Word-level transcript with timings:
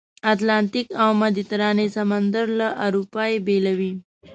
اتلانتیک 0.33 0.87
او 1.03 1.09
مدیترانې 1.23 1.87
سمندر 1.97 2.45
له 2.59 2.67
اروپا 2.85 3.23
یې 3.31 3.37
بېلوي. 3.45 3.91